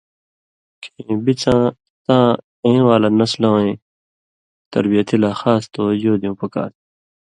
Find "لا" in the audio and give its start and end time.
5.23-5.31